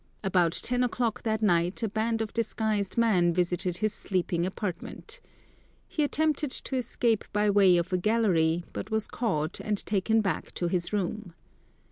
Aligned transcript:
About 0.23 0.53
ten 0.63 0.83
o'clock 0.83 1.21
that 1.21 1.43
night 1.43 1.83
a 1.83 1.87
band 1.87 2.23
of 2.23 2.33
disguised 2.33 2.97
men 2.97 3.35
visited 3.35 3.77
his 3.77 3.93
sleeping 3.93 4.47
apartment. 4.47 5.21
He 5.87 6.01
attempted 6.01 6.49
to 6.49 6.75
escape 6.75 7.23
by 7.31 7.51
way 7.51 7.77
of 7.77 7.93
a 7.93 7.99
gallery, 7.99 8.63
but 8.73 8.89
was 8.89 9.07
caught 9.07 9.59
and 9.59 9.77
taken 9.85 10.19
back 10.21 10.55
to 10.55 10.65
his 10.67 10.91
room. 10.91 11.35